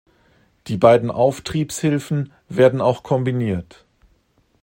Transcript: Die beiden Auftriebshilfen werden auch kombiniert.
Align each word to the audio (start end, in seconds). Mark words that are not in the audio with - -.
Die 0.65 0.77
beiden 0.77 1.11
Auftriebshilfen 1.11 2.33
werden 2.49 2.81
auch 2.81 3.03
kombiniert. 3.03 3.85